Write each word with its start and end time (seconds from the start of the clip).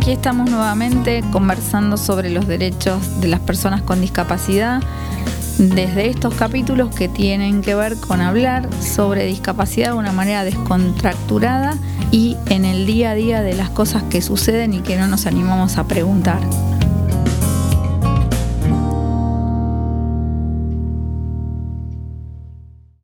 Aquí 0.00 0.12
estamos 0.12 0.48
nuevamente 0.48 1.22
conversando 1.30 1.98
sobre 1.98 2.30
los 2.30 2.46
derechos 2.46 3.20
de 3.20 3.28
las 3.28 3.38
personas 3.38 3.82
con 3.82 4.00
discapacidad 4.00 4.82
desde 5.58 6.08
estos 6.08 6.32
capítulos 6.32 6.94
que 6.94 7.06
tienen 7.06 7.60
que 7.60 7.74
ver 7.74 7.96
con 7.96 8.22
hablar 8.22 8.66
sobre 8.82 9.26
discapacidad 9.26 9.88
de 9.88 9.98
una 9.98 10.12
manera 10.12 10.42
descontracturada 10.42 11.76
y 12.10 12.38
en 12.46 12.64
el 12.64 12.86
día 12.86 13.10
a 13.10 13.14
día 13.14 13.42
de 13.42 13.52
las 13.52 13.68
cosas 13.68 14.02
que 14.04 14.22
suceden 14.22 14.72
y 14.72 14.80
que 14.80 14.96
no 14.96 15.06
nos 15.06 15.26
animamos 15.26 15.76
a 15.76 15.86
preguntar. 15.86 16.40